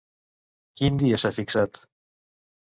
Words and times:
Quin 0.81 0.97
dia 1.03 1.19
s'ha 1.25 1.31
fixat? 1.37 1.79